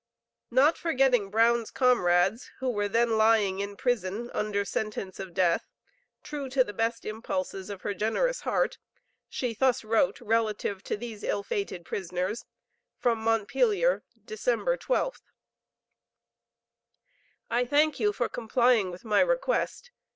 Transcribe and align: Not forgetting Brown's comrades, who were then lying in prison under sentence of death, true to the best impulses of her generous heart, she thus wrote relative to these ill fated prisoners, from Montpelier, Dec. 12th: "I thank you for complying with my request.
Not 0.49 0.79
forgetting 0.79 1.29
Brown's 1.29 1.69
comrades, 1.69 2.49
who 2.57 2.71
were 2.71 2.87
then 2.87 3.19
lying 3.19 3.59
in 3.59 3.77
prison 3.77 4.31
under 4.33 4.65
sentence 4.65 5.19
of 5.19 5.35
death, 5.35 5.67
true 6.23 6.49
to 6.49 6.63
the 6.63 6.73
best 6.73 7.05
impulses 7.05 7.69
of 7.69 7.83
her 7.83 7.93
generous 7.93 8.41
heart, 8.41 8.79
she 9.29 9.53
thus 9.53 9.83
wrote 9.83 10.19
relative 10.19 10.81
to 10.85 10.97
these 10.97 11.21
ill 11.23 11.43
fated 11.43 11.85
prisoners, 11.85 12.45
from 12.97 13.19
Montpelier, 13.19 14.01
Dec. 14.25 14.79
12th: 14.79 15.21
"I 17.51 17.63
thank 17.63 17.99
you 17.99 18.11
for 18.11 18.27
complying 18.27 18.89
with 18.89 19.05
my 19.05 19.19
request. 19.19 19.91